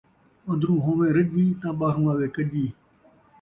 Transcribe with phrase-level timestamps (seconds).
[0.49, 2.65] اندروں ہوویں رڄی، تاں ٻاہروں آوی کڄی